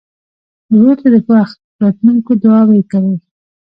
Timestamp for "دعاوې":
2.43-2.81